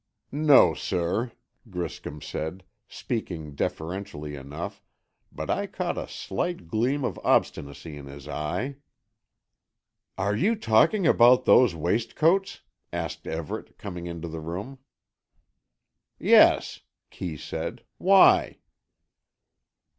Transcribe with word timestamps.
"No, 0.31 0.73
sir," 0.73 1.31
Griscom 1.69 2.23
said, 2.23 2.63
speaking 2.87 3.53
deferentially 3.53 4.33
enough, 4.35 4.81
but 5.31 5.47
I 5.51 5.67
caught 5.67 5.95
a 5.95 6.07
slight 6.07 6.67
gleam 6.67 7.05
of 7.05 7.19
obstinacy 7.23 7.97
in 7.97 8.07
his 8.07 8.27
eye. 8.27 8.77
"Are 10.17 10.35
you 10.35 10.55
talking 10.55 11.05
about 11.05 11.45
those 11.45 11.75
waistcoats?" 11.75 12.61
asked 12.91 13.27
Everett, 13.27 13.77
coming 13.77 14.07
into 14.07 14.27
the 14.27 14.41
room. 14.41 14.79
"Yes," 16.17 16.81
Kee 17.11 17.37
said, 17.37 17.83
"why?" 17.99 18.57